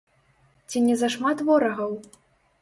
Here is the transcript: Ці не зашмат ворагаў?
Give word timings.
Ці 0.71 0.81
не 0.87 0.95
зашмат 1.01 1.45
ворагаў? 1.51 1.93